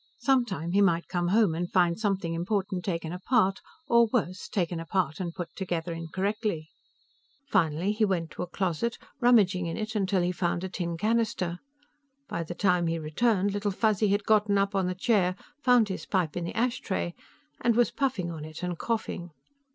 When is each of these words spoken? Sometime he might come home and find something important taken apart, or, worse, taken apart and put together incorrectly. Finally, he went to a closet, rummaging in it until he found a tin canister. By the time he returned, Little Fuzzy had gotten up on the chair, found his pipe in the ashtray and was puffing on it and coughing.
Sometime 0.17 0.71
he 0.71 0.81
might 0.81 1.07
come 1.07 1.27
home 1.27 1.53
and 1.53 1.71
find 1.71 1.99
something 1.99 2.33
important 2.33 2.83
taken 2.83 3.13
apart, 3.13 3.61
or, 3.87 4.07
worse, 4.11 4.47
taken 4.49 4.79
apart 4.79 5.19
and 5.19 5.31
put 5.31 5.55
together 5.55 5.93
incorrectly. 5.93 6.71
Finally, 7.51 7.91
he 7.91 8.03
went 8.03 8.31
to 8.31 8.41
a 8.41 8.47
closet, 8.47 8.97
rummaging 9.19 9.67
in 9.67 9.77
it 9.77 9.93
until 9.95 10.23
he 10.23 10.31
found 10.31 10.63
a 10.63 10.69
tin 10.69 10.97
canister. 10.97 11.59
By 12.27 12.41
the 12.41 12.55
time 12.55 12.87
he 12.87 12.97
returned, 12.97 13.53
Little 13.53 13.69
Fuzzy 13.69 14.07
had 14.07 14.23
gotten 14.25 14.57
up 14.57 14.73
on 14.73 14.87
the 14.87 14.95
chair, 14.95 15.35
found 15.61 15.87
his 15.87 16.07
pipe 16.07 16.35
in 16.35 16.45
the 16.45 16.55
ashtray 16.57 17.13
and 17.59 17.75
was 17.75 17.91
puffing 17.91 18.31
on 18.31 18.43
it 18.43 18.63
and 18.63 18.79
coughing. 18.79 19.29